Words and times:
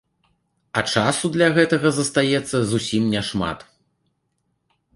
А 0.79 0.81
часу 0.93 1.25
для 1.35 1.49
гэтага 1.57 1.91
застаецца 1.99 2.57
зусім 2.71 3.03
няшмат. 3.15 3.65